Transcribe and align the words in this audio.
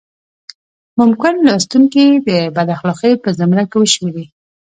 ممکن 0.99 1.33
لوستونکي 1.45 2.05
د 2.27 2.29
بد 2.55 2.67
اخلاقۍ 2.75 3.13
په 3.23 3.29
زمره 3.37 3.63
کې 3.69 3.77
وشمېري. 3.79 4.25